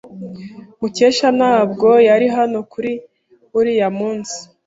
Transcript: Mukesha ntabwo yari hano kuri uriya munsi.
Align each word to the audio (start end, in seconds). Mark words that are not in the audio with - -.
Mukesha 0.79 1.27
ntabwo 1.39 1.87
yari 2.07 2.27
hano 2.37 2.59
kuri 2.71 2.91
uriya 3.57 3.87
munsi. 3.97 4.37